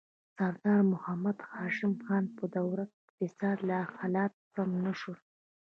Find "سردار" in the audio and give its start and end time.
0.37-0.81